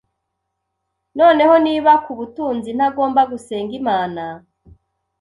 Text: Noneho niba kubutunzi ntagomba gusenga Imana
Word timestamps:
Noneho 1.19 1.55
niba 1.65 1.91
kubutunzi 2.05 2.69
ntagomba 2.77 3.21
gusenga 3.31 3.71
Imana 3.81 4.23